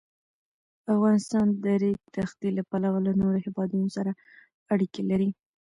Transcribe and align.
افغانستان 0.93 1.45
د 1.51 1.55
د 1.63 1.65
ریګ 1.81 1.99
دښتې 2.15 2.49
له 2.57 2.61
پلوه 2.69 2.99
له 3.07 3.11
نورو 3.21 3.37
هېوادونو 3.45 3.87
سره 3.97 4.11
اړیکې 4.73 5.01
لري. 5.11 5.29